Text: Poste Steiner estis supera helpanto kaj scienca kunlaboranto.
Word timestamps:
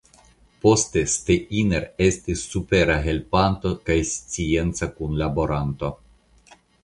Poste 0.61 1.01
Steiner 1.15 1.83
estis 2.05 2.41
supera 2.55 2.95
helpanto 3.05 3.73
kaj 3.89 3.99
scienca 4.15 4.89
kunlaboranto. 4.97 5.91